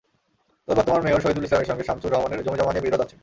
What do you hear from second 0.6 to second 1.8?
তবে বর্তমান মেয়র শহিদুল ইসলামের